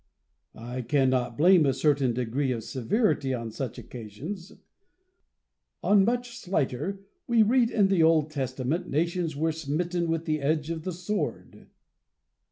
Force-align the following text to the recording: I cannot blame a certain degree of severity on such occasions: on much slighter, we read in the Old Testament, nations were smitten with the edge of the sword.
I 0.55 0.81
cannot 0.81 1.37
blame 1.37 1.63
a 1.63 1.75
certain 1.75 2.11
degree 2.11 2.51
of 2.51 2.63
severity 2.63 3.35
on 3.35 3.51
such 3.51 3.77
occasions: 3.77 4.51
on 5.83 6.03
much 6.05 6.35
slighter, 6.39 7.03
we 7.27 7.43
read 7.43 7.69
in 7.69 7.87
the 7.87 8.01
Old 8.01 8.31
Testament, 8.31 8.89
nations 8.89 9.35
were 9.35 9.51
smitten 9.51 10.07
with 10.09 10.25
the 10.25 10.41
edge 10.41 10.71
of 10.71 10.85
the 10.85 10.91
sword. 10.91 11.67